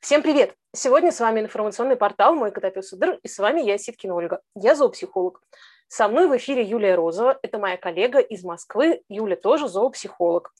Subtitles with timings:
[0.00, 0.54] Всем привет!
[0.74, 4.42] Сегодня с вами информационный портал «Мой котопес Удыр» и с вами я, Ситкина Ольга.
[4.54, 5.42] Я зоопсихолог.
[5.88, 9.02] Со мной в эфире Юлия Розова, это моя коллега из Москвы.
[9.08, 10.52] Юля тоже зоопсихолог.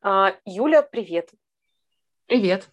[0.00, 1.30] А, Юля, привет!
[2.26, 2.68] Привет!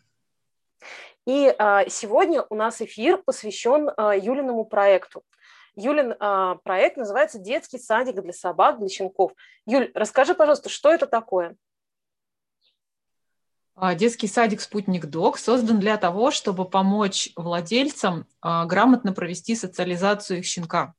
[1.25, 5.23] И а, сегодня у нас эфир посвящен а, Юлиному проекту.
[5.75, 6.15] Юлин
[6.63, 9.31] проект называется «Детский садик для собак, для щенков».
[9.65, 11.55] Юль, расскажи, пожалуйста, что это такое?
[13.75, 20.39] А, детский садик «Спутник Док» создан для того, чтобы помочь владельцам а, грамотно провести социализацию
[20.39, 20.93] их щенка.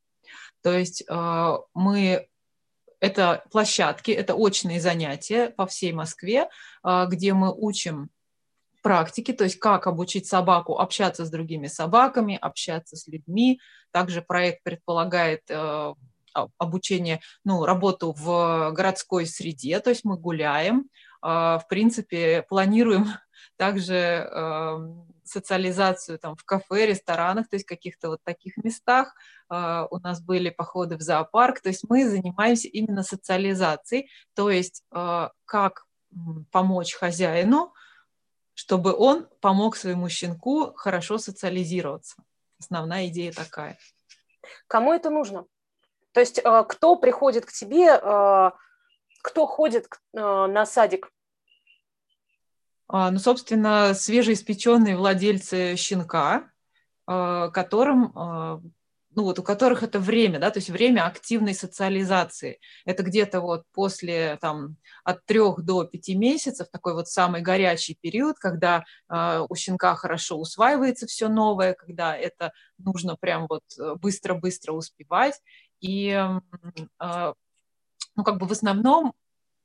[0.63, 2.29] То есть а, мы
[3.01, 6.49] это площадки, это очные занятия по всей Москве,
[6.85, 8.11] где мы учим
[8.81, 13.61] практики, то есть как обучить собаку общаться с другими собаками, общаться с людьми.
[13.91, 15.43] Также проект предполагает
[16.59, 20.89] обучение, ну, работу в городской среде, то есть мы гуляем,
[21.23, 23.07] в принципе, планируем
[23.57, 29.15] также эм, социализацию там в кафе, ресторанах, то есть каких-то вот таких местах.
[29.49, 34.85] А, у нас были походы в зоопарк, то есть мы занимаемся именно социализацией, то есть
[34.91, 35.87] а, как
[36.51, 37.73] помочь хозяину,
[38.55, 42.17] чтобы он помог своему щенку хорошо социализироваться.
[42.59, 43.79] Основная идея такая.
[44.67, 45.47] Кому это нужно?
[46.13, 47.99] То есть кто приходит к тебе
[49.23, 51.11] кто ходит э, на садик?
[52.89, 56.51] А, ну, собственно, свежеиспеченные владельцы щенка,
[57.09, 58.61] э, которым э,
[59.15, 62.61] ну вот у которых это время, да, то есть время активной социализации.
[62.87, 68.39] Это где-то вот после там от трех до пяти месяцев, такой вот самый горячий период,
[68.39, 73.65] когда у щенка хорошо усваивается все новое, когда это нужно прям вот
[74.01, 75.39] быстро-быстро успевать.
[75.83, 76.19] И
[78.17, 79.15] ну, как бы в основном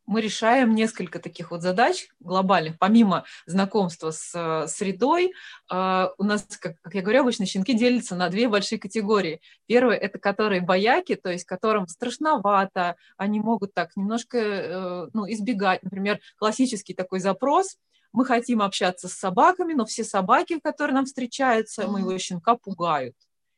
[0.05, 5.33] мы решаем несколько таких вот задач глобальных, помимо знакомства с э, средой.
[5.69, 9.41] Э, у нас, как, как я говорю, обычно щенки делятся на две большие категории.
[9.65, 15.83] Первое– это которые бояки, то есть которым страшновато, они могут так немножко э, ну, избегать.
[15.83, 17.77] Например, классический такой запрос–
[18.13, 23.15] мы хотим общаться с собаками, но все собаки, которые нам встречаются, моего щенка пугают.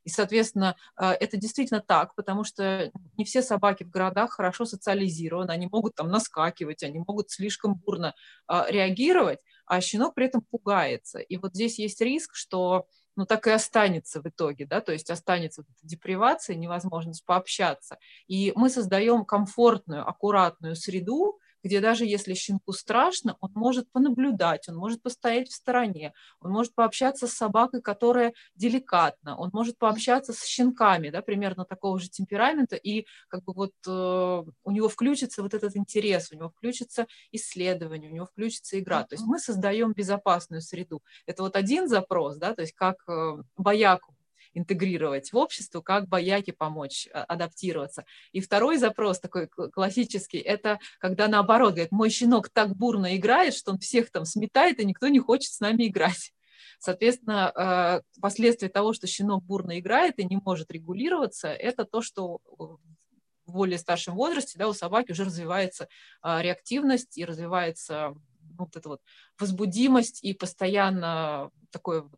[0.09, 5.51] И, соответственно, э, это действительно так, потому что не все собаки в городах хорошо социализированы,
[5.51, 8.15] они могут там наскакивать, они могут слишком бурно
[8.47, 9.37] а, реагировать,
[9.67, 11.19] а щенок при этом пугается.
[11.19, 15.11] И вот здесь есть риск, что ну, так и останется в итоге, да, то есть
[15.11, 17.99] останется депривация, невозможность пообщаться.
[18.27, 24.75] И мы создаем комфортную, аккуратную среду, где даже если щенку страшно, он может понаблюдать, он
[24.75, 30.43] может постоять в стороне, он может пообщаться с собакой, которая деликатна, он может пообщаться с
[30.45, 35.53] щенками, да, примерно такого же темперамента, и как бы вот э, у него включится вот
[35.53, 39.03] этот интерес, у него включится исследование, у него включится игра.
[39.03, 41.01] То есть мы создаем безопасную среду.
[41.25, 44.15] Это вот один запрос, да, то есть как э, бояку
[44.53, 48.05] интегрировать в общество, как бояки помочь а, адаптироваться.
[48.31, 53.71] И второй запрос такой классический, это когда наоборот, говорит, мой щенок так бурно играет, что
[53.71, 56.33] он всех там сметает, и никто не хочет с нами играть.
[56.79, 62.39] Соответственно, а, последствия того, что щенок бурно играет и не может регулироваться, это то, что
[62.47, 65.87] в более старшем возрасте да, у собаки уже развивается
[66.21, 68.15] а, реактивность и развивается
[68.57, 69.01] вот эта вот
[69.39, 72.09] возбудимость и постоянно такое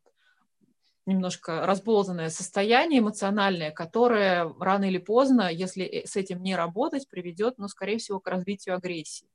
[1.05, 7.55] немножко разболтанное состояние эмоциональное, которое рано или поздно, если э, с этим не работать, приведет,
[7.57, 9.27] ну, скорее всего, к развитию агрессии.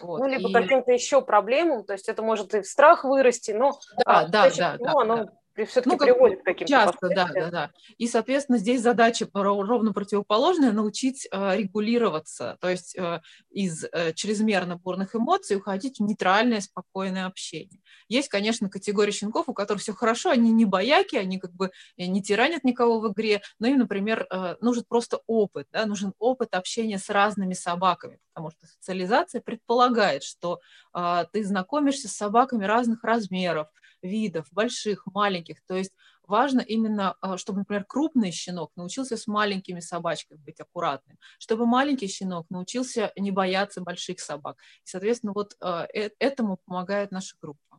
[0.00, 0.20] Вот.
[0.20, 0.52] Ну, либо и...
[0.52, 4.50] каким-то еще проблемам, то есть это может и в страх вырасти, но да, а, да,
[4.50, 5.32] да, да, оно да
[5.66, 7.70] все-таки ну, приводит к каким-то Часто, да, да, да.
[7.98, 14.76] И, соответственно, здесь задача ровно противоположная– научить э, регулироваться, то есть э, из э, чрезмерно
[14.76, 17.80] бурных эмоций уходить в нейтральное, спокойное общение.
[18.08, 22.06] Есть, конечно, категория щенков, у которых все хорошо, они не бояки, они как бы э,
[22.06, 26.54] не тиранят никого в игре, но им, например, э, нужен просто опыт, да, нужен опыт
[26.54, 30.60] общения с разными собаками, потому что социализация предполагает, что
[30.94, 33.68] э, ты знакомишься с собаками разных размеров,
[34.02, 35.62] видов, больших, маленьких.
[35.66, 35.92] То есть
[36.28, 42.08] важно именно, а, чтобы, например, крупный щенок научился с маленькими собачками быть аккуратным, чтобы маленький
[42.08, 44.56] щенок научился не бояться больших собак.
[44.84, 47.78] И, соответственно, вот а, э, этому помогает наша группа.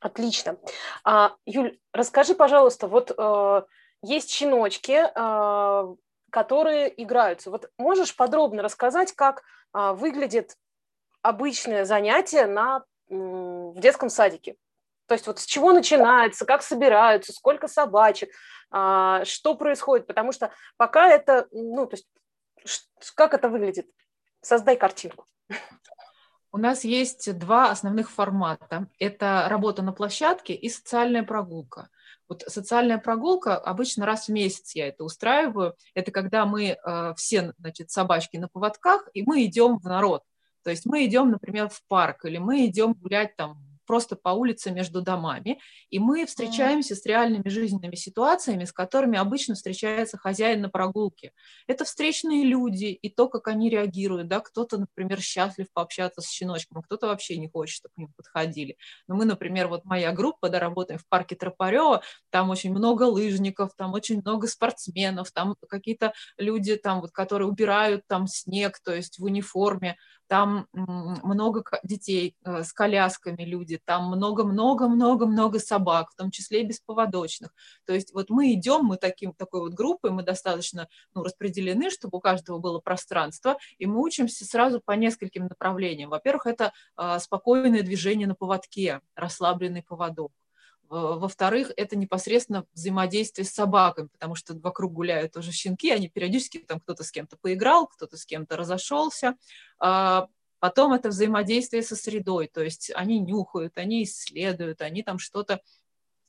[0.00, 0.58] Отлично.
[1.04, 3.10] А, Юль, расскажи, пожалуйста, вот
[4.02, 5.02] есть щеночки,
[6.30, 7.50] которые играются.
[7.50, 9.42] Вот можешь подробно рассказать, как
[9.72, 10.56] выглядит
[11.22, 14.56] обычное занятие на, в детском садике?
[15.08, 18.30] То есть вот с чего начинается, как собираются, сколько собачек,
[18.70, 22.06] а, что происходит, потому что пока это, ну, то есть
[23.14, 23.88] как это выглядит?
[24.42, 25.26] Создай картинку.
[26.52, 28.86] У нас есть два основных формата.
[28.98, 31.88] Это работа на площадке и социальная прогулка.
[32.28, 35.74] Вот социальная прогулка обычно раз в месяц я это устраиваю.
[35.94, 40.22] Это когда мы э, все, значит, собачки на поводках, и мы идем в народ.
[40.64, 44.70] То есть мы идем, например, в парк, или мы идем гулять там просто по улице
[44.70, 45.58] между домами,
[45.88, 51.32] и мы встречаемся с реальными жизненными ситуациями, с которыми обычно встречается хозяин на прогулке.
[51.66, 56.82] Это встречные люди и то, как они реагируют, да, кто-то, например, счастлив пообщаться с щеночком,
[56.82, 58.76] кто-то вообще не хочет, чтобы к ним подходили.
[59.08, 63.70] Но мы, например, вот моя группа, да, работаем в парке Тропарева, там очень много лыжников,
[63.74, 69.18] там очень много спортсменов, там какие-то люди, там вот, которые убирают там снег, то есть
[69.18, 69.96] в униформе,
[70.28, 77.54] там много детей э, с колясками люди, там много-много-много-много собак, в том числе и бесповодочных.
[77.86, 82.18] То есть вот мы идем, мы таким, такой вот группой, мы достаточно ну, распределены, чтобы
[82.18, 86.10] у каждого было пространство, и мы учимся сразу по нескольким направлениям.
[86.10, 90.32] Во-первых, это а, спокойное движение на поводке, расслабленный поводок.
[90.88, 96.80] Во-вторых, это непосредственно взаимодействие с собаками, потому что вокруг гуляют тоже щенки, они периодически там
[96.80, 99.36] кто-то с кем-то поиграл, кто-то с кем-то разошелся.
[99.78, 100.28] А
[100.60, 105.60] потом это взаимодействие со средой, то есть они нюхают, они исследуют, они там что-то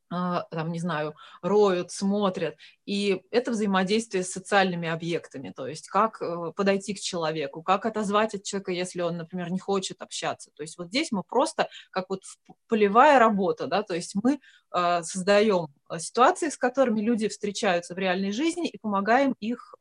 [0.09, 2.55] там, не знаю, роют, смотрят.
[2.85, 8.33] И это взаимодействие с социальными объектами, то есть как э, подойти к человеку, как отозвать
[8.33, 10.51] от человека, если он, например, не хочет общаться.
[10.55, 12.23] То есть вот здесь мы просто, как вот
[12.67, 14.39] полевая работа, да, то есть мы
[14.71, 19.75] а, создаем а, ситуации, с которыми люди встречаются в реальной жизни и помогаем их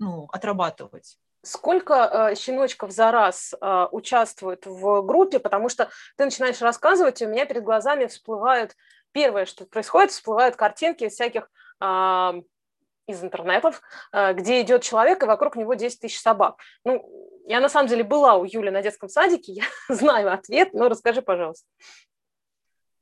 [0.00, 1.18] ну, отрабатывать.
[1.42, 7.26] Сколько э, щеночков за раз э, участвуют в группе, потому что ты начинаешь рассказывать, и
[7.26, 8.74] у меня перед глазами всплывают
[9.18, 11.50] первое, что происходит, всплывают картинки из всяких
[11.80, 12.34] а,
[13.08, 13.82] из интернетов,
[14.12, 16.60] а, где идет человек, и вокруг него 10 тысяч собак.
[16.84, 17.04] Ну,
[17.48, 21.20] я на самом деле была у Юли на детском садике, я знаю ответ, но расскажи,
[21.20, 21.66] пожалуйста.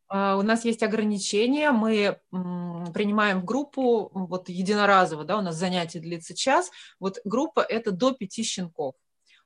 [0.09, 2.19] А, у нас есть ограничения, мы
[2.95, 8.43] принимаем группу вот единоразово, да, у нас занятие длится час, вот группа это до пяти
[8.43, 8.95] щенков.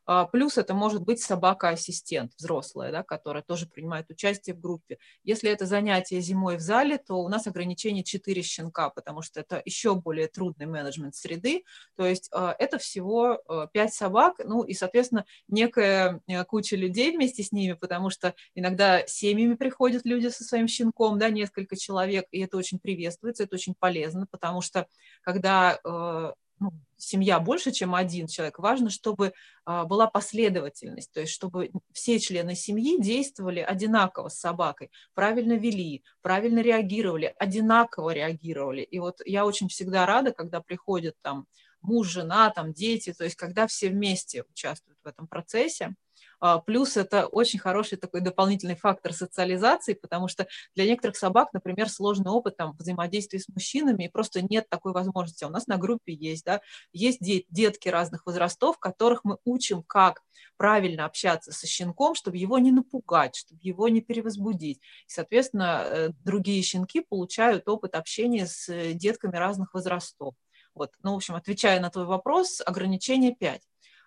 [0.06, 4.98] А, плюс это может быть собака-ассистент взрослая, да, которая тоже принимает участие в группе.
[5.24, 9.62] Если это занятие зимой в зале, то у нас ограничение 4 щенка, потому что это
[9.64, 11.64] еще более трудный менеджмент среды.
[11.96, 13.40] То есть а, это всего
[13.72, 18.34] 5 а, собак, ну и, соответственно, некая э, куча людей вместе с ними, потому что
[18.54, 23.54] иногда семьями приходят люди со своим щенком, да, несколько человек, и это очень приветствуется, это
[23.54, 24.86] очень полезно, потому что
[25.22, 29.32] когда э, ну, семья больше, чем один человек, важно, чтобы
[29.64, 36.04] а, была последовательность, то есть чтобы все члены семьи действовали одинаково с собакой, правильно вели,
[36.20, 38.82] правильно реагировали, одинаково реагировали.
[38.82, 41.46] И вот я очень всегда рада, когда приходят там
[41.80, 45.94] муж, жена, там дети, то есть когда все вместе участвуют в этом процессе.
[46.40, 51.88] А, плюс это очень хороший такой дополнительный фактор социализации, потому что для некоторых собак, например,
[51.90, 55.44] сложный опыт там, взаимодействия с мужчинами, и просто нет такой возможности.
[55.44, 56.60] У нас на группе есть, да,
[56.92, 60.22] есть детки разных возрастов, которых мы учим, как
[60.56, 64.78] правильно общаться со щенком, чтобы его не напугать, чтобы его не перевозбудить.
[64.78, 70.34] И, соответственно, э, другие щенки получают опыт общения с э, детками разных возрастов.
[70.74, 70.92] Вот.
[71.02, 73.62] Ну, в общем, отвечая на твой вопрос, ограничение 5.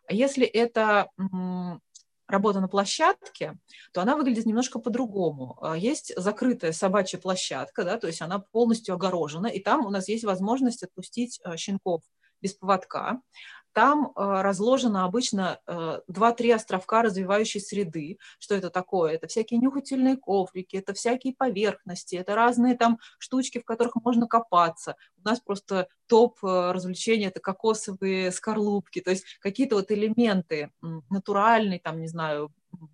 [0.08, 1.10] А если это
[2.34, 3.58] работа на площадке,
[3.94, 5.58] то она выглядит немножко по-другому.
[5.62, 10.10] А, есть закрытая собачья площадка, да, то есть она полностью огорожена, и там у нас
[10.10, 12.02] есть возможность отпустить а, щенков
[12.42, 13.22] без поводка.
[13.74, 18.20] Там э, разложено обычно э, 2-3 островка развивающей среды.
[18.40, 19.14] Что это такое?
[19.14, 24.96] Это всякие нюхательные коврики, это всякие поверхности, это разные там штучки, в которых можно копаться.
[25.24, 30.72] У нас просто топ э, развлечений– это кокосовые скорлупки, то есть какие-то вот элементы
[31.10, 32.52] натуральные, там, не знаю,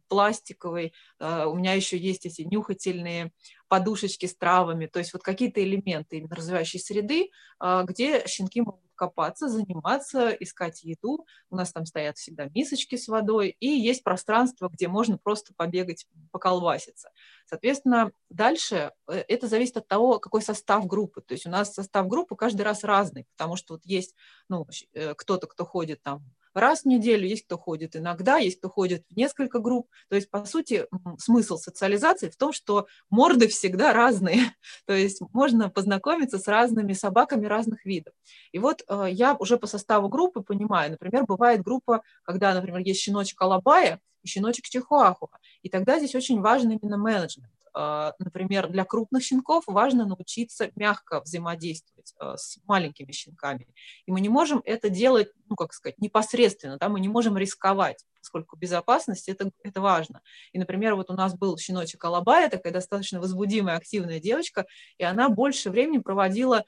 [0.07, 3.31] пластиковый, э, у меня еще есть эти нюхательные
[3.67, 7.29] подушечки с травами, то есть вот какие-то элементы именно развивающей среды,
[7.61, 11.25] э, где щенки могут копаться, заниматься, искать еду.
[11.49, 16.05] У нас там стоят всегда мисочки с водой, и есть пространство, где можно просто побегать,
[16.31, 17.09] поколваситься.
[17.45, 21.21] Соответственно, дальше э, это зависит от того, какой состав группы.
[21.21, 24.15] То есть у нас состав группы каждый раз разный, потому что вот есть
[24.49, 24.67] ну,
[25.15, 29.15] кто-то, кто ходит там раз в неделю, есть кто ходит иногда, есть кто ходит в
[29.15, 29.87] несколько групп.
[30.09, 30.87] То есть, по сути,
[31.17, 34.55] смысл социализации в том, что морды всегда разные.
[34.85, 38.13] То есть можно познакомиться с разными собаками разных видов.
[38.51, 43.01] И вот э, я уже по составу группы понимаю, например, бывает группа, когда, например, есть
[43.01, 45.29] щеночек Алабая и щеночек Чихуахуа.
[45.61, 47.51] И тогда здесь очень важен именно менеджмент.
[47.79, 53.67] Э, например, для крупных щенков важно научиться мягко взаимодействовать э, с маленькими щенками.
[54.05, 58.05] И мы не можем это делать, ну, как сказать, непосредственно, да, мы не можем рисковать,
[58.19, 60.21] поскольку безопасность это, это важно.
[60.51, 64.65] И, например, вот у нас был щеночек Алабая, такая достаточно возбудимая, активная девочка,
[64.97, 66.65] и она больше времени проводила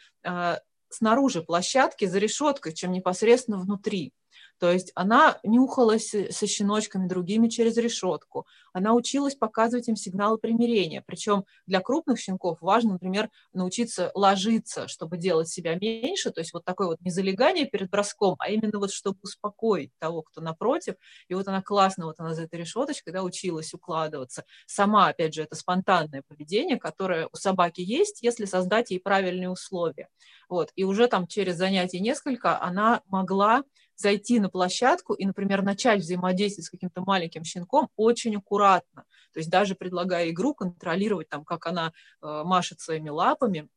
[0.89, 4.13] снаружи площадки за решеткой, чем непосредственно внутри.
[4.61, 8.45] То есть она нюхалась со щеночками другими через решетку.
[8.73, 11.03] Она училась показывать им сигналы примирения.
[11.03, 16.29] Причем для крупных щенков важно, например, научиться ложиться, чтобы делать себя меньше.
[16.29, 20.21] То есть вот такое вот не залегание перед броском, а именно вот чтобы успокоить того,
[20.21, 20.93] кто напротив.
[21.27, 24.45] И вот она классно, вот она за этой решеточкой, да, училась укладываться.
[24.67, 30.07] Сама, опять же, это спонтанное поведение, которое у собаки есть, если создать ей правильные условия.
[30.49, 30.69] Вот.
[30.75, 33.63] И уже там через занятие несколько она могла
[34.01, 39.05] зайти на площадку и, например, начать взаимодействовать с каким-то маленьким щенком очень аккуратно.
[39.33, 43.69] То есть даже предлагая игру, контролировать, там, как она э, машет своими лапами,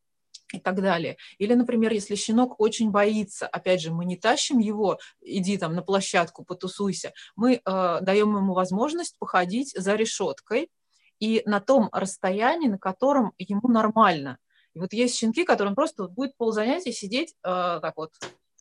[0.53, 1.17] и так далее.
[1.39, 5.83] Или, например, если щенок очень боится, опять же, мы не тащим его, иди там на
[5.83, 10.71] площадку, потусуйся, мы э, даем ему возможность походить за решеткой
[11.19, 14.39] и на том расстоянии, на котором ему нормально.
[14.75, 18.13] И вот есть щенки, которым просто будет ползанятия сидеть э, так вот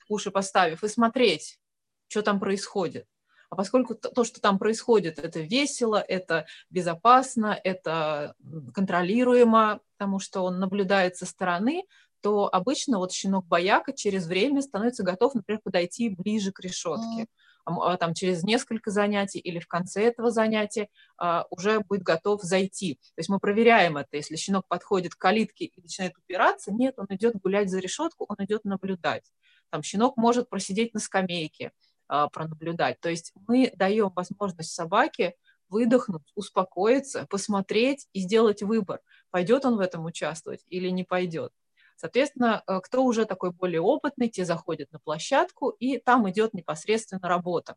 [0.09, 1.59] уши поставив, и смотреть,
[2.07, 3.05] что там происходит.
[3.49, 8.33] А поскольку то, что там происходит, это весело, это безопасно, это
[8.73, 11.83] контролируемо, потому что он наблюдает со стороны,
[12.21, 17.27] то обычно вот щенок бояка через время становится готов, например, подойти ближе к решетке.
[17.65, 22.95] А, там через несколько занятий или в конце этого занятия а, уже будет готов зайти.
[22.95, 24.17] То есть мы проверяем это.
[24.17, 28.37] Если щенок подходит к калитке и начинает упираться, нет, он идет гулять за решетку, он
[28.45, 29.31] идет наблюдать.
[29.73, 31.71] Там щенок может просидеть на скамейке,
[32.07, 32.99] а, пронаблюдать.
[32.99, 35.33] То есть мы даем возможность собаке
[35.67, 38.99] выдохнуть, успокоиться, посмотреть и сделать выбор,
[39.31, 41.51] пойдет он в этом участвовать или не пойдет.
[41.95, 47.27] Соответственно, э, кто уже такой более опытный, те заходят на площадку, и там идет непосредственно
[47.27, 47.75] работа.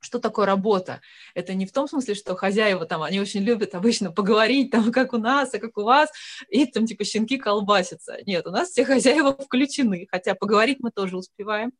[0.00, 1.00] Что такое работа?
[1.34, 5.12] Это не в том смысле, что хозяева там, они очень любят обычно поговорить, там, как
[5.12, 6.10] у нас, а как у вас,
[6.48, 8.18] и там, типа, щенки колбасятся.
[8.26, 11.72] Нет, у нас все хозяева включены, хотя поговорить мы тоже успеваем.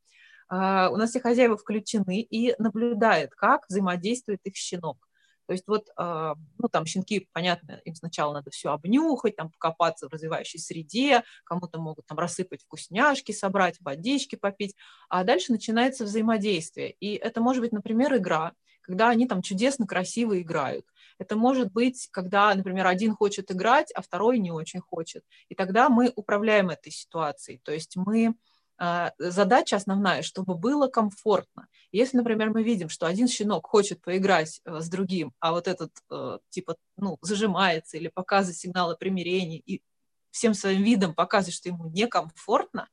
[0.50, 5.07] Uh, у нас все хозяева включены и наблюдают, как взаимодействует их щенок.
[5.48, 10.06] То есть вот, а, ну, там щенки, понятно, им сначала надо все обнюхать, там покопаться
[10.06, 14.76] в развивающей среде, кому-то могут там рассыпать вкусняшки, собрать, водички попить,
[15.08, 16.90] а дальше начинается взаимодействие.
[17.00, 18.52] И это может быть, например, игра,
[18.82, 20.84] когда они там чудесно, красиво играют.
[21.18, 25.24] Это может быть, когда, например, один хочет играть, а второй не очень хочет.
[25.48, 27.58] И тогда мы управляем этой ситуацией.
[27.64, 28.34] То есть мы
[28.78, 31.68] задача основная, чтобы было комфортно.
[31.90, 35.90] Если, например, мы видим, что один щенок хочет поиграть э, с другим, а вот этот
[36.10, 39.82] э, типа ну, зажимается или показывает сигналы примирения и
[40.30, 42.88] всем своим видом показывает, что ему некомфортно,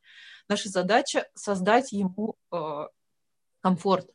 [0.48, 2.88] наша задача создать ему э,
[3.62, 4.10] комфорт.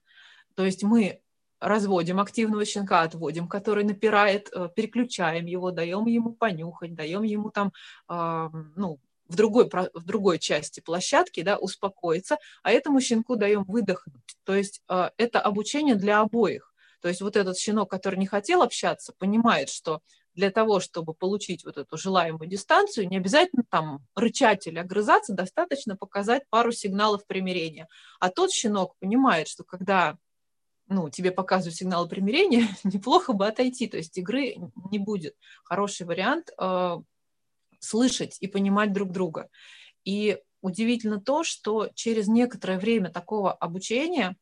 [0.55, 1.21] То есть мы
[1.61, 7.73] разводим активного щенка, отводим, который напирает, переключаем его, даем ему понюхать, даем ему там,
[8.09, 8.99] ну,
[9.31, 14.37] в другой, в другой части площадки, да, успокоиться, а этому щенку даем выдохнуть.
[14.45, 16.75] То есть э, это обучение для обоих.
[17.01, 20.01] То есть вот этот щенок, который не хотел общаться, понимает, что
[20.35, 25.97] для того, чтобы получить вот эту желаемую дистанцию, не обязательно там рычать или огрызаться, достаточно
[25.97, 27.89] показать пару сигналов примирения.
[28.19, 30.19] А тот щенок понимает, что когда
[30.89, 34.57] ну, тебе показывают сигналы примирения, неплохо бы отойти, то есть игры
[34.91, 35.37] не будет.
[35.63, 36.97] Хороший вариант э,
[37.81, 39.49] слышать и понимать друг друга.
[40.05, 44.37] И удивительно то, что через некоторое время такого обучения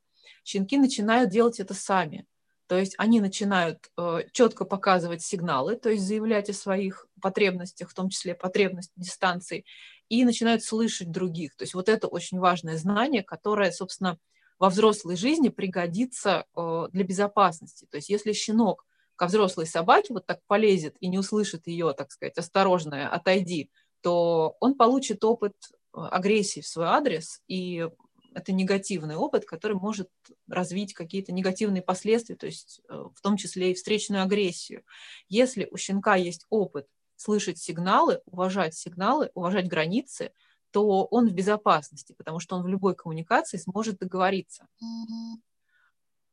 [0.45, 2.26] щенки начинают делать это сами.
[2.66, 7.95] То есть они начинают э, четко показывать сигналы, то есть заявлять о своих потребностях, в
[7.95, 9.64] том числе потребность дистанции,
[10.11, 11.57] и начинают слышать других.
[11.57, 14.18] То есть вот это очень важное знание, которое, собственно,
[14.59, 17.87] во взрослой жизни пригодится э, для безопасности.
[17.90, 18.85] То есть если щенок
[19.18, 23.70] ко взрослой собаке вот так полезет и не услышит ее, так сказать, осторожное, отойди,
[24.00, 27.88] то он получит опыт э, агрессии в свой адрес, и
[28.32, 30.08] это негативный опыт, который может
[30.48, 34.84] развить какие-то негативные последствия, то есть э, в том числе и встречную агрессию.
[35.28, 40.30] Если у щенка есть опыт слышать сигналы, уважать сигналы, уважать границы,
[40.70, 44.68] то он в безопасности, потому что он в любой коммуникации сможет договориться.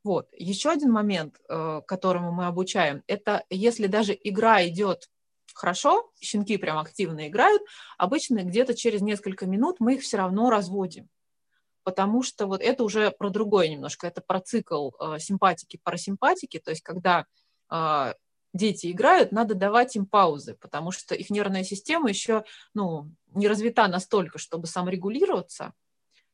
[0.05, 0.29] Вот.
[0.37, 5.09] Еще один момент, э, которому мы обучаем, это если даже игра идет
[5.55, 7.63] хорошо, щенки прям активно играют,
[7.97, 11.09] обычно где-то через несколько минут мы их все равно разводим.
[11.81, 16.69] Потому что вот это уже про другое немножко, это про цикл э, симпатики, парасимпатики, то
[16.69, 17.25] есть когда
[17.71, 18.13] э,
[18.53, 22.43] дети играют, надо давать им паузы, потому что их нервная система еще
[22.75, 25.73] ну, не развита настолько, чтобы саморегулироваться.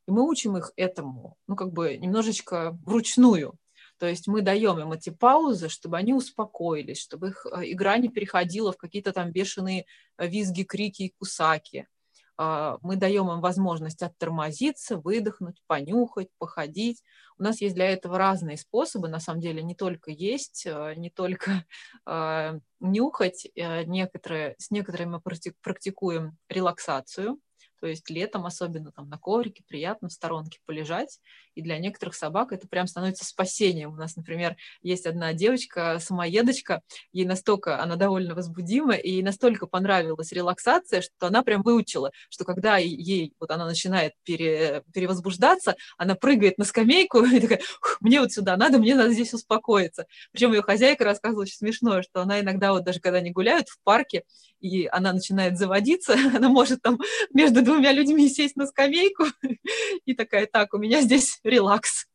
[0.08, 3.58] И мы учим их этому, ну, как бы немножечко вручную.
[4.02, 8.10] То есть мы даем им эти паузы, чтобы они успокоились, чтобы их э, игра не
[8.10, 9.86] переходила в какие-то там бешеные
[10.18, 11.88] э, визги, крики и кусаки.
[12.36, 17.04] А, мы даем им возможность оттормозиться, выдохнуть, понюхать, походить.
[17.38, 21.12] У нас есть для этого разные способы, на самом деле, не только есть, э, не
[21.12, 21.68] только
[22.80, 23.52] нюхать.
[23.56, 25.22] Некоторые, с некоторыми мы
[25.62, 27.38] практикуем релаксацию,
[27.82, 31.20] то есть летом особенно там на коврике приятно в сторонке полежать.
[31.56, 33.94] И для некоторых собак это прям становится спасением.
[33.94, 36.82] У нас, например, есть одна девочка, самоедочка,
[37.12, 42.46] ей настолько, она довольно возбудима, и ей настолько понравилась релаксация, что она прям выучила, что
[42.46, 47.62] когда ей, вот она начинает пере, перевозбуждаться, она прыгает на скамейку и такая,
[48.00, 50.06] мне вот сюда надо, мне надо здесь успокоиться.
[50.32, 53.80] Причем ее хозяйка рассказывала очень смешное, что она иногда вот даже когда они гуляют в
[53.84, 54.24] парке,
[54.60, 57.00] и она начинает заводиться, она может там
[57.34, 59.26] между двумя людьми сесть на скамейку
[60.06, 62.08] и такая, так, у меня здесь релакс.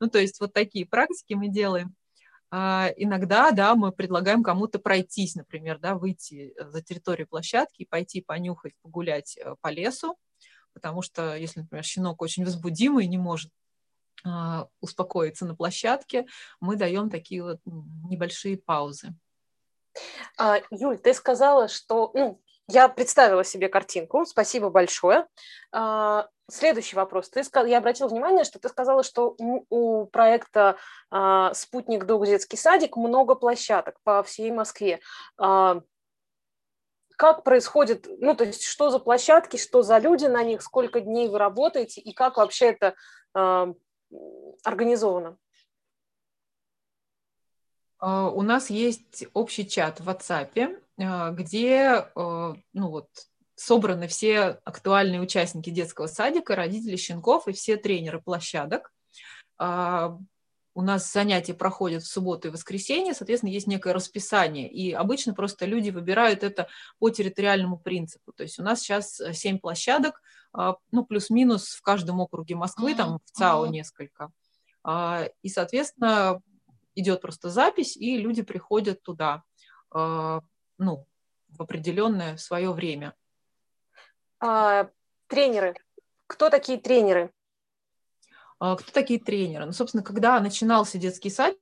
[0.00, 1.94] Ну, то есть вот такие практики мы делаем.
[2.52, 8.22] А, иногда, да, мы предлагаем кому-то пройтись, например, да, выйти за территорию площадки и пойти
[8.22, 10.16] понюхать, погулять э, по лесу,
[10.72, 13.52] потому что если, например, щенок очень возбудимый не может
[14.24, 16.26] а, успокоиться на площадке,
[16.60, 19.14] мы даем такие вот небольшие паузы.
[20.36, 25.26] А, Юль, ты сказала, что ну, я представила себе картинку, спасибо большое.
[26.50, 27.30] Следующий вопрос.
[27.30, 30.76] Ты, я обратила внимание, что ты сказала, что у проекта
[31.10, 35.00] а, «Спутник Док детский садик» много площадок по всей Москве.
[35.38, 35.80] А,
[37.16, 41.28] как происходит, ну, то есть что за площадки, что за люди на них, сколько дней
[41.28, 42.94] вы работаете и как вообще это
[44.64, 45.36] организовано?
[48.00, 53.08] У нас есть общий чат в WhatsApp, а, где а, ну вот,
[53.60, 58.90] собраны все актуальные участники детского садика, родители щенков и все тренеры площадок.
[59.58, 60.16] А,
[60.72, 65.66] у нас занятия проходят в субботу и воскресенье, соответственно, есть некое расписание, и обычно просто
[65.66, 68.32] люди выбирают это по территориальному принципу.
[68.32, 70.22] То есть у нас сейчас семь площадок,
[70.54, 74.30] ну, плюс-минус в каждом округе Москвы, там в ЦАО несколько.
[75.42, 76.40] И, соответственно,
[76.94, 79.42] идет просто запись, и люди приходят туда
[79.92, 81.06] ну,
[81.48, 83.14] в определенное свое время.
[84.40, 84.88] А,
[85.26, 85.74] тренеры.
[86.26, 87.32] Кто такие тренеры?
[88.58, 89.66] А, кто такие тренеры?
[89.66, 91.54] Ну, собственно, когда начинался детский сад,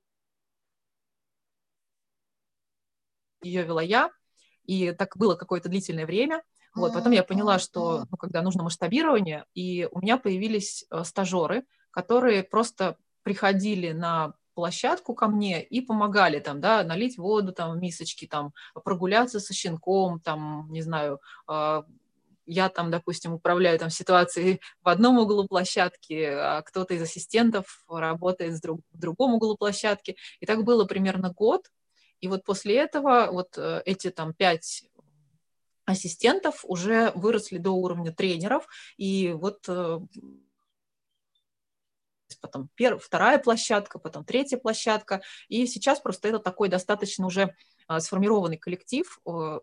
[3.41, 4.11] ее вела я,
[4.63, 6.43] и так было какое-то длительное время.
[6.75, 11.65] Вот, потом я поняла, что ну, когда нужно масштабирование, и у меня появились э, стажеры,
[11.91, 17.81] которые просто приходили на площадку ко мне и помогали там, да, налить воду там в
[17.81, 21.85] мисочки, там, прогуляться со щенком, там, не знаю, а,
[22.49, 28.55] я там, допустим, управляю там ситуацией в одном углу площадки, а кто-то из ассистентов работает
[28.55, 30.17] в, друг, в другом углу площадки.
[30.39, 31.69] И так было примерно год.
[32.21, 34.83] И вот после этого вот э, эти там пять
[35.85, 38.67] ассистентов уже выросли до уровня тренеров.
[38.97, 39.99] И вот э,
[42.41, 45.21] потом первая, вторая площадка, потом третья площадка.
[45.49, 47.55] И сейчас просто это такой достаточно уже
[47.99, 49.19] сформированный коллектив,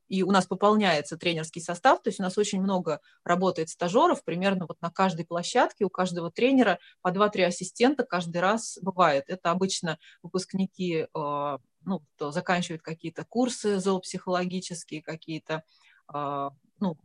[0.09, 4.67] и у нас пополняется тренерский состав, то есть у нас очень много работает стажеров, примерно
[4.67, 9.25] вот на каждой площадке у каждого тренера по 2-3 ассистента каждый раз бывает.
[9.29, 15.63] Это обычно выпускники, а, ну, кто заканчивают какие-то курсы зоопсихологические, какие-то,
[16.09, 16.97] а, ну,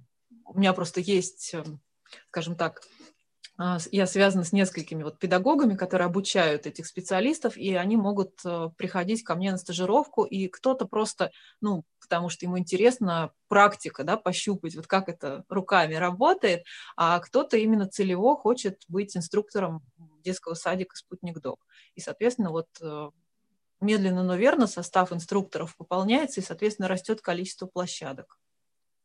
[0.45, 1.55] у меня просто есть,
[2.29, 3.20] скажем так, а,
[3.91, 9.24] я связана с несколькими вот педагогами, которые обучают этих специалистов, и они могут э, приходить
[9.24, 14.76] ко мне на стажировку, и кто-то просто, ну, потому что ему интересна практика, да, пощупать,
[14.76, 16.63] вот как это руками работает,
[16.95, 19.84] а кто-то именно целево хочет быть инструктором
[20.24, 21.65] детского садика «Спутник Док».
[21.95, 23.10] И, соответственно, вот э,
[23.82, 28.40] медленно, но верно состав инструкторов пополняется, и, соответственно, растет количество площадок.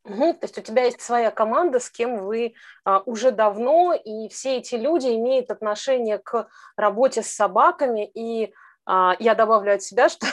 [0.07, 4.29] Угу, то есть у тебя есть своя команда, с кем вы а, уже давно, и
[4.29, 10.09] все эти люди имеют отношение к работе с собаками, и а, я добавлю от себя,
[10.09, 10.27] что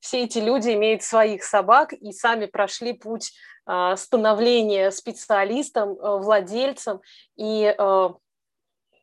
[0.00, 3.32] все эти люди имеют своих собак и сами прошли путь
[3.64, 7.00] а, становления специалистом, а, владельцем,
[7.36, 8.14] и, а,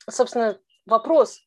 [0.08, 1.40] собственно, вопрос,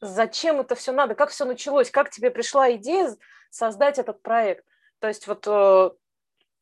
[0.00, 3.16] зачем это все надо, как все началось, как тебе пришла идея
[3.50, 4.64] создать этот проект?
[5.00, 5.90] То есть вот э,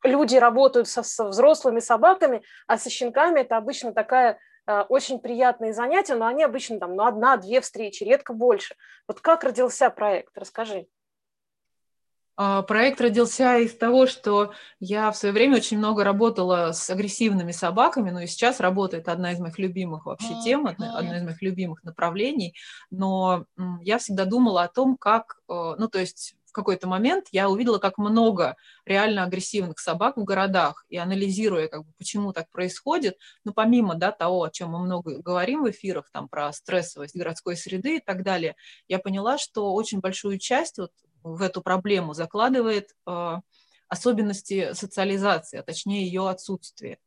[0.05, 5.73] люди работают со, со взрослыми собаками, а со щенками это обычно такая э, очень приятные
[5.73, 8.75] занятия, но они обычно там ну, одна-две встречи, редко больше.
[9.07, 10.37] Вот как родился проект?
[10.37, 10.87] Расскажи.
[12.37, 17.53] А, проект родился из того, что я в свое время очень много работала с агрессивными
[17.53, 21.41] собаками, ну и сейчас работает одна из моих любимых вообще тем, одно, одно из моих
[21.41, 22.55] любимых направлений,
[22.91, 23.45] но
[23.81, 27.97] я всегда думала о том, как, э, ну то есть какой-то момент я увидела, как
[27.97, 33.95] много реально агрессивных собак в городах, и анализируя, как бы, почему так происходит, ну, помимо
[33.95, 37.99] да, того, о чем мы много говорим в эфирах, там, про стрессовость городской среды и
[37.99, 38.55] так далее,
[38.87, 40.91] я поняла, что очень большую часть вот
[41.23, 43.35] в эту проблему закладывает э,
[43.89, 46.99] особенности социализации, а точнее ее отсутствие.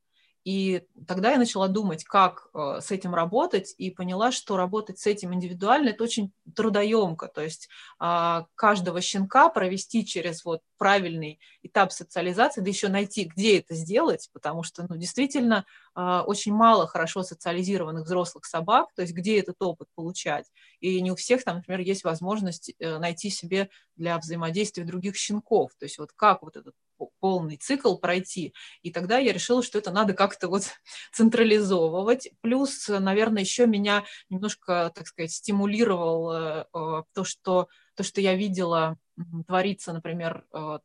[0.49, 5.07] И тогда я начала думать, как э, с этим работать, и поняла, что работать с
[5.07, 7.29] этим индивидуально– это очень трудоемко.
[7.29, 7.69] То есть
[8.01, 14.31] э, каждого щенка провести через вот правильный этап социализации, да еще найти, где это сделать,
[14.33, 19.61] потому что ну, действительно э, очень мало хорошо социализированных взрослых собак, то есть где этот
[19.61, 20.47] опыт получать.
[20.81, 25.73] И не у всех там, например, есть возможность э, найти себе для взаимодействия других щенков.
[25.79, 26.75] То есть вот как вот этот
[27.21, 28.55] полный цикл пройти.
[28.83, 30.65] И тогда я решила, что это надо как-то вот
[31.13, 32.31] централизовывать.
[32.41, 36.65] Плюс, наверное, еще меня немножко, так сказать, стимулировал э,
[37.15, 38.97] то, что, то, что я видела
[39.47, 40.79] твориться, например, э,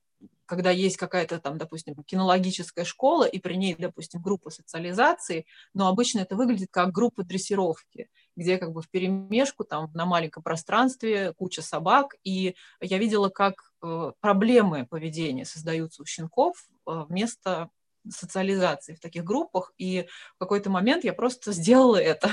[0.46, 6.20] когда есть какая-то там, допустим, кинологическая школа, и при ней, допустим, группа социализации, но обычно
[6.20, 11.62] это выглядит как группа дрессировки, где как бы в перемешку там на маленьком пространстве куча
[11.62, 13.73] собак, и я видела, как
[14.20, 16.56] проблемы поведения создаются у щенков
[16.88, 17.70] э, вместо
[18.10, 22.30] социализации в таких группах, и в какой-то момент я просто сделала это.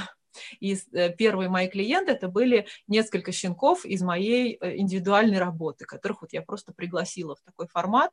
[0.61, 6.23] И э, первые мои клиенты это были несколько щенков из моей э, индивидуальной работы, которых
[6.23, 8.11] вот я просто пригласила в такой формат,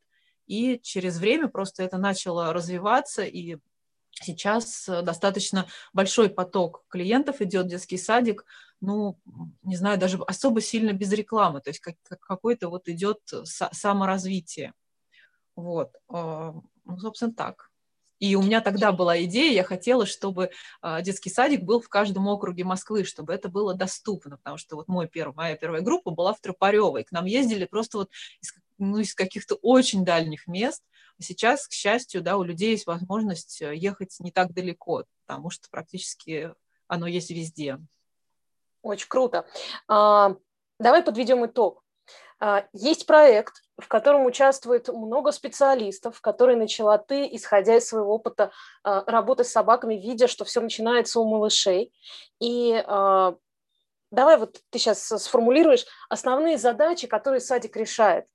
[0.47, 3.57] и через время просто это начало развиваться, и
[4.11, 8.45] сейчас э, достаточно большой поток клиентов идет в детский садик,
[8.81, 9.19] ну,
[9.63, 14.73] не знаю, даже особо сильно без рекламы, то есть как, какое-то вот идет саморазвитие.
[15.55, 17.71] Вот, ну, собственно, так.
[18.19, 20.49] И у меня тогда была идея, я хотела, чтобы
[20.81, 24.87] а, детский садик был в каждом округе Москвы, чтобы это было доступно, потому что вот
[24.87, 28.09] мой первый, моя первая группа была в Тропаревой, к нам ездили просто вот
[28.41, 30.83] из, ну, из каких-то очень дальних мест.
[31.19, 35.51] А сейчас, к счастью, да, у людей есть возможность э, ехать не так далеко, потому
[35.51, 36.53] что практически
[36.87, 37.77] оно есть везде.
[38.87, 39.45] Очень круто.
[39.89, 40.35] А,
[40.79, 41.83] давай подведем итог.
[42.39, 48.51] А, есть проект, в котором участвует много специалистов, который начала ты, исходя из своего опыта
[48.83, 51.93] а, работы с собаками, видя, что все начинается у малышей.
[52.39, 52.81] И
[54.09, 58.25] давай вот ты сейчас сформулируешь основные задачи, которые садик решает.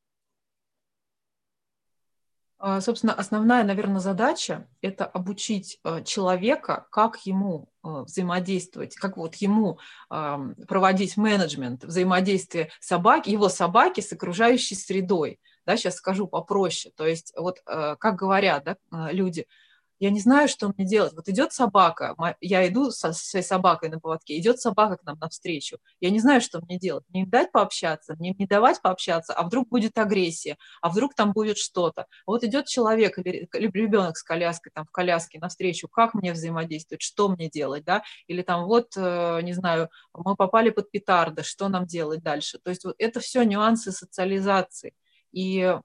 [2.65, 9.35] А, собственно, основная, наверное, задача– это обучить а, человека, как ему а, взаимодействовать, как вот
[9.37, 15.41] ему проводить менеджмент взаимодействия собаки, его собаки с окружающей средой.
[15.67, 16.95] Да, сейчас скажу попроще.
[16.97, 18.77] То есть вот как говорят да,
[19.11, 19.47] люди–
[20.03, 21.13] я не знаю, что мне делать.
[21.13, 25.79] Вот идет собака, я иду со своей собакой на поводке, идет собака к нам навстречу.
[26.01, 27.05] Я не знаю, что мне делать.
[27.11, 31.57] Мне дать пообщаться, мне не давать пообщаться, а вдруг будет агрессия, а вдруг там будет
[31.57, 32.09] что-то.
[32.27, 37.03] Вот идет человек или, или ребенок с коляской, там в коляске навстречу, как мне взаимодействовать,
[37.03, 38.03] что мне делать, да?
[38.27, 42.59] Или там вот, э, не знаю, мы попали под петарды, что нам делать дальше?
[42.59, 44.95] То есть вот это все нюансы социализации.
[45.31, 45.79] И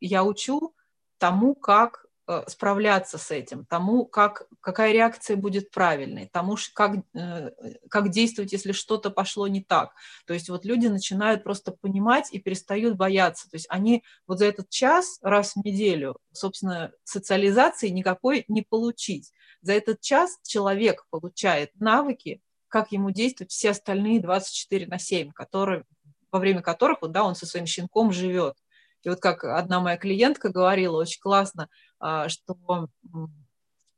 [0.00, 0.74] я учу
[1.18, 2.09] тому, как
[2.46, 7.50] справляться с этим, тому, как, какая реакция будет правильной, тому, как, э,
[7.88, 9.92] как действовать, если что-то пошло не так.
[10.26, 13.48] То есть вот люди начинают просто понимать и перестают бояться.
[13.50, 19.32] То есть они вот за этот час раз в неделю, собственно, социализации никакой не получить.
[19.62, 25.84] За этот час человек получает навыки, как ему действовать все остальные 24 на 7, которые,
[26.30, 28.54] во время которых вот, да, он со своим щенком живет.
[29.02, 31.68] И вот как одна моя клиентка говорила очень классно,
[32.00, 32.88] что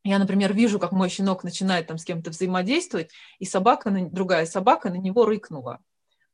[0.04, 4.90] я, например, вижу, как мой щенок начинает там с кем-то взаимодействовать, и собака, другая собака
[4.90, 5.80] на него рыкнула.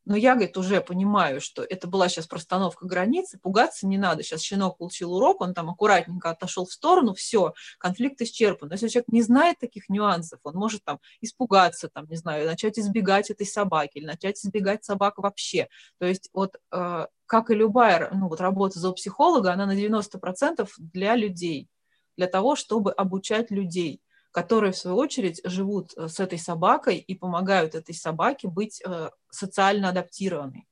[0.09, 4.23] Но я, говорит, уже понимаю, что это была сейчас простановка границы, пугаться не надо.
[4.23, 8.69] Сейчас щенок получил урок, он там аккуратненько отошел в сторону, все, конфликт исчерпан.
[8.69, 12.79] Но если человек не знает таких нюансов, он может там испугаться, там, не знаю, начать
[12.79, 15.69] избегать этой собаки или начать избегать собак вообще.
[15.99, 21.15] То есть вот э, как и любая ну, вот работа зоопсихолога, она на 90% для
[21.15, 21.69] людей,
[22.17, 27.15] для того, чтобы обучать людей которые, в свою очередь, живут э, с этой собакой и
[27.15, 30.69] помогают этой собаке быть э, социально адаптированной.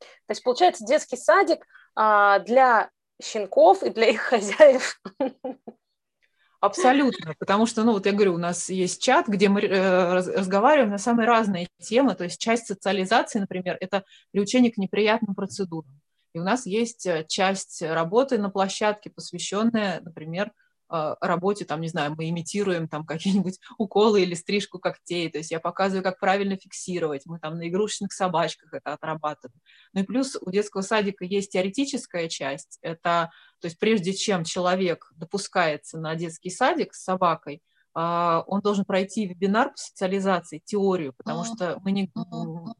[0.00, 2.90] То есть, получается, детский садик а, для
[3.22, 5.00] щенков и для их хозяев.
[6.60, 10.90] Абсолютно, потому что, ну, вот я говорю, у нас есть чат, где мы э, разговариваем
[10.90, 16.00] на самые разные темы, то есть часть социализации, например, это приучение к неприятным процедурам.
[16.34, 20.52] И у нас есть э, часть работы на площадке, посвященная, например,
[20.88, 25.60] работе, там, не знаю, мы имитируем там какие-нибудь уколы или стрижку когтей, то есть я
[25.60, 29.60] показываю, как правильно фиксировать, мы там на игрушечных собачках это отрабатываем.
[29.92, 35.10] Ну и плюс у детского садика есть теоретическая часть, это, то есть прежде чем человек
[35.16, 37.62] допускается на детский садик с собакой,
[37.98, 42.12] а, он должен пройти вебинар по социализации, теорию, потому что мы не,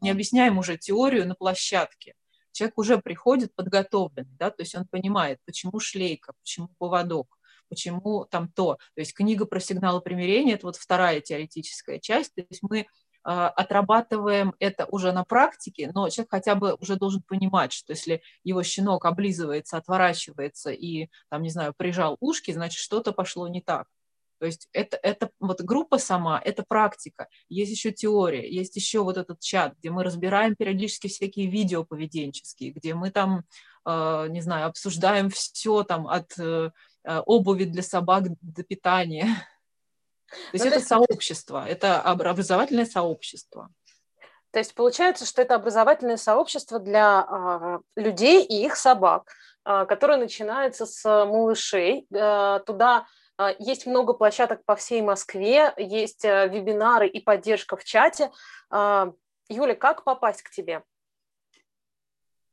[0.03, 2.14] не объясняем уже теорию на площадке.
[2.53, 7.36] Человек уже приходит подготовленный, да, то есть он понимает, почему шлейка, почему поводок,
[7.69, 8.75] почему там то.
[8.95, 12.35] То есть книга про сигналы примирения– это вот вторая теоретическая часть.
[12.35, 12.87] То есть мы
[13.29, 18.23] а, отрабатываем это уже на практике, но человек хотя бы уже должен понимать, что если
[18.45, 23.89] его щенок облизывается, отворачивается и, там, не знаю, прижал ушки, значит, что-то пошло не так.
[24.39, 27.27] То есть это, это вот группа сама, это практика.
[27.49, 32.71] Есть еще теория, есть еще вот этот чат, где мы разбираем периодически всякие видео поведенческие,
[32.71, 33.45] где мы там,
[33.87, 36.71] э, не знаю, обсуждаем все там от э,
[37.27, 39.27] обуви для собак до питания.
[40.29, 40.88] То есть ну, это то есть...
[40.88, 43.71] сообщество, это образовательное сообщество.
[44.51, 49.31] То есть получается, что это образовательное сообщество для а, людей и их собак,
[49.64, 52.07] а, которое начинается с малышей.
[52.14, 57.85] А, туда а, есть много площадок по всей Москве, есть а, вебинары и поддержка в
[57.85, 58.31] чате.
[58.71, 59.12] А,
[59.49, 60.83] Юля, как попасть к тебе?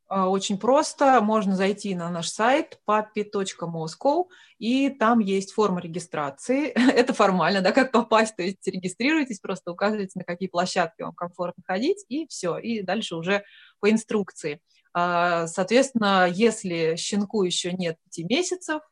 [0.08, 1.20] А, очень просто.
[1.20, 4.26] Можно зайти на наш сайт papi.moscow,
[4.58, 6.68] и там есть форма регистрации.
[6.92, 8.36] Это формально, да, как попасть.
[8.36, 12.58] То есть регистрируйтесь, просто указывайте, на какие площадки вам комфортно ходить, и все.
[12.58, 13.44] И дальше уже
[13.80, 14.60] по инструкции.
[14.92, 18.82] А, соответственно, если щенку еще нет 5 месяцев,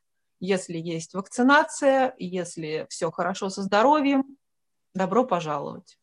[0.41, 4.25] если есть вакцинация, если все хорошо со здоровьем,
[4.95, 5.99] добро пожаловать.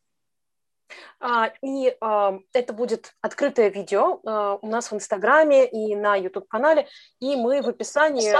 [1.20, 6.88] А, и а, это будет открытое видео а, у нас в Инстаграме и на YouTube-канале,
[7.20, 8.34] и мы в описании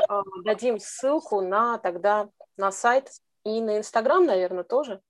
[0.44, 3.10] дадим ссылку на тогда на сайт
[3.44, 5.00] и на Инстаграм, наверное, тоже.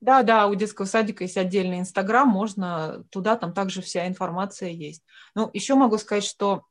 [0.00, 5.02] Да, да, у детского садика есть отдельный Инстаграм, можно туда, там также вся информация есть.
[5.34, 6.64] Ну, еще могу сказать, что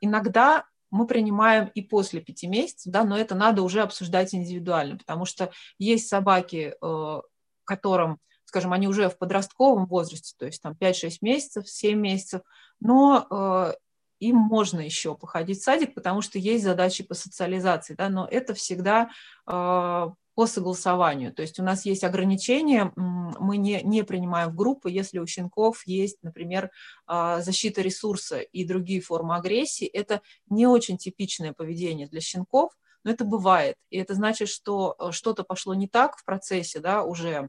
[0.00, 5.24] иногда мы принимаем и после пяти месяцев, да, но это надо уже обсуждать индивидуально, потому
[5.24, 7.20] что есть собаки, э,
[7.64, 8.18] которым
[8.52, 12.42] скажем, они уже в подростковом возрасте, то есть там 5-6 месяцев, 7 месяцев,
[12.80, 13.72] но э,
[14.20, 18.52] им можно еще походить в садик, потому что есть задачи по социализации, да, но это
[18.52, 19.08] всегда
[19.46, 21.32] э, по согласованию.
[21.32, 25.86] То есть у нас есть ограничения, мы не, не принимаем в группы, если у щенков
[25.86, 26.70] есть, например,
[27.08, 29.86] э, защита ресурса и другие формы агрессии.
[29.86, 33.76] Это не очень типичное поведение для щенков, но это бывает.
[33.88, 37.48] И это значит, что что-то пошло не так в процессе, да, уже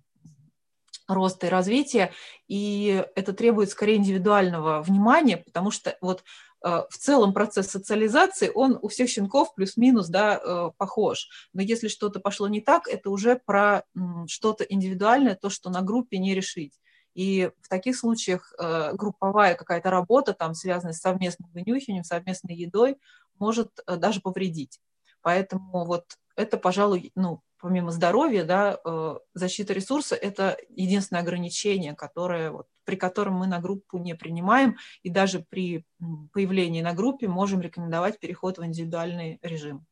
[1.08, 2.12] роста и развития,
[2.48, 6.24] и это требует скорее индивидуального внимания, потому что вот
[6.64, 11.28] э, в целом процесс социализации, он у всех щенков плюс-минус да, э, похож.
[11.54, 13.84] Но если что-то пошло не так, это уже про
[14.28, 16.80] что-то индивидуальное, то, что на группе не решить.
[17.14, 22.98] И в таких случаях э, групповая какая-то работа, там, связанная с совместным вынюхиванием, совместной едой,
[23.38, 24.80] может даже повредить.
[25.22, 32.52] Поэтому вот это, пожалуй, ну, помимо здоровья, да, э, защита ресурса– это единственное ограничение, которое,
[32.52, 35.86] вот, при котором мы на группу не принимаем, и даже при
[36.34, 39.86] появлении на группе можем рекомендовать переход в индивидуальный режим.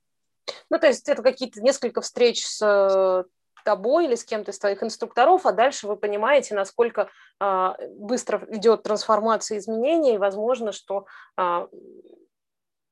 [0.70, 3.26] Ну, то есть это какие-то несколько встреч с
[3.64, 8.84] тобой или с кем-то из твоих инструкторов, а дальше вы понимаете, насколько а, быстро идет
[8.84, 11.06] трансформация изменений, и возможно, что
[11.38, 11.70] а,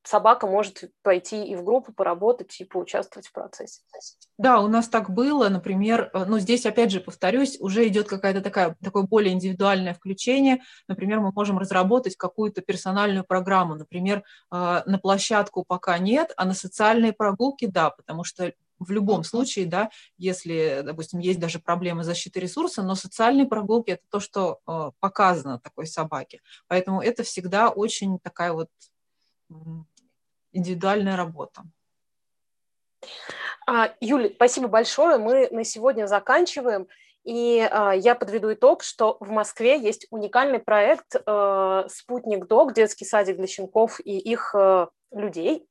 [0.03, 3.81] собака может пойти и в группу поработать, и поучаствовать в процессе.
[4.37, 8.41] Да, у нас так было, например, э, ну, здесь, опять же, повторюсь, уже идет какая-то
[8.41, 10.61] такая, такое более индивидуальное включение.
[10.87, 13.75] Например, мы можем разработать какую-то персональную программу.
[13.75, 19.23] Например, э, на площадку пока нет, а на социальные прогулки– да, потому что в любом
[19.23, 24.59] случае, да, если, допустим, есть даже проблемы защиты ресурса, но социальные прогулки– это то, что
[24.65, 26.39] э, показано такой собаке.
[26.67, 28.69] Поэтому это всегда очень такая вот
[30.51, 31.63] индивидуальная работа.
[33.67, 35.17] А, Юля, спасибо большое.
[35.17, 36.87] Мы на сегодня заканчиваем.
[37.23, 43.05] И э, я подведу итог, что в Москве есть уникальный проект э, «Спутник Дог», детский
[43.05, 45.67] садик для щенков и их э, людей.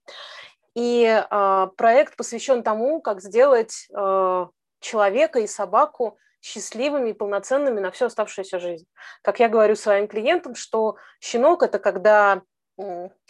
[0.75, 4.47] И э, проект посвящен тому, как сделать э,
[4.81, 8.87] человека и собаку счастливыми и полноценными на всю оставшуюся жизнь.
[9.23, 12.43] Как я говорю своим клиентам, что щенок– это когда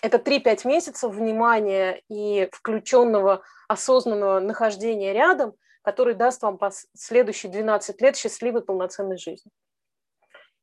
[0.03, 6.59] это 3-5 месяцев внимания и включенного осознанного нахождения рядом, который даст вам
[6.95, 9.51] следующие 12 лет счастливой полноценной жизни.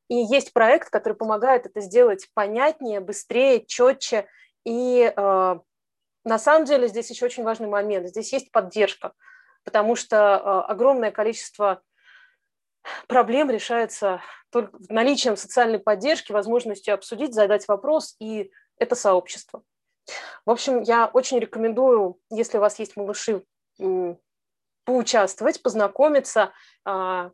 [0.08, 4.28] И есть проект, который помогает это сделать понятнее, быстрее, четче
[4.63, 5.60] И э,
[6.24, 8.08] на самом деле здесь еще очень важный момент.
[8.08, 9.13] Здесь есть поддержка,
[9.63, 11.82] потому что э, огромное количество
[13.08, 14.21] проблем решается
[14.52, 19.64] только наличием социальной поддержки, возможностью обсудить, задать вопрос, и это сообщество.
[20.46, 23.44] В общем, я очень рекомендую, если у вас есть малыши,
[24.86, 26.54] поучаствовать, познакомиться
[26.86, 27.32] э,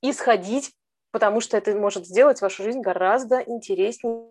[0.00, 0.72] и сходить,
[1.10, 4.30] потому что это может сделать вашу жизнь гораздо интереснее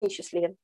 [0.00, 0.56] и счастливее.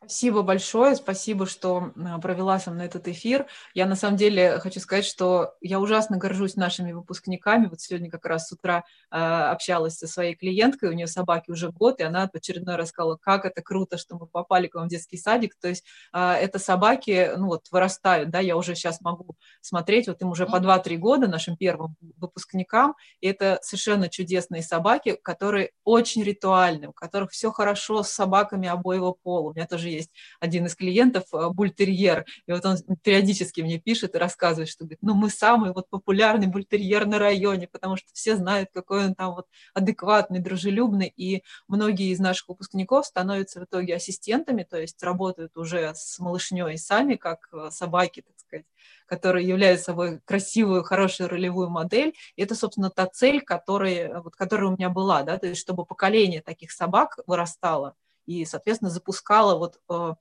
[0.00, 3.46] Спасибо большое, спасибо, что а, провела со мной этот эфир.
[3.74, 7.66] Я на самом деле хочу сказать, что я ужасно горжусь нашими выпускниками.
[7.66, 11.72] Вот сегодня как раз с утра э, общалась со своей клиенткой, у нее собаки уже
[11.72, 15.16] год, и она очередной рассказала, как это круто, что мы попали к вам в детский
[15.16, 15.56] садик.
[15.60, 20.22] То есть э, это собаки, ну вот, вырастают, да, я уже сейчас могу смотреть, вот
[20.22, 26.22] им уже по 2-3 года, нашим первым выпускникам, и это совершенно чудесные собаки, которые очень
[26.22, 29.50] ритуальны, у которых все хорошо с собаками обоего пола.
[29.50, 34.14] У меня тоже есть один из клиентов, э, бультерьер, и вот он периодически мне пишет
[34.14, 38.36] и рассказывает, что говорит, ну мы самый вот популярный бультерьер на районе, потому что все
[38.36, 43.96] знают, какой он там вот адекватный, дружелюбный, и многие из наших выпускников становятся в итоге
[43.96, 48.66] ассистентами, то есть работают уже с малышней сами, как э, собаки, так сказать,
[49.06, 52.14] которые являются собой красивую, хорошую ролевую модель.
[52.36, 55.84] И это, собственно, та цель, которая, вот, которая у меня была, да, то есть чтобы
[55.84, 57.94] поколение таких собак вырастало
[58.28, 60.14] и, соответственно, запускала вот э,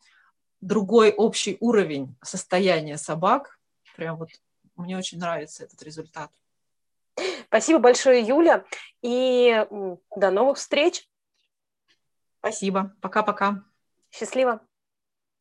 [0.62, 3.60] другой общий уровень состояния собак.
[3.98, 4.30] Прям вот
[4.78, 6.32] мне очень нравится этот результат.
[7.48, 8.64] Спасибо большое, Юля,
[9.02, 9.66] и
[10.16, 11.10] до новых встреч.
[12.40, 12.96] Спасибо.
[13.02, 13.64] Пока-пока.
[14.10, 14.62] Счастливо.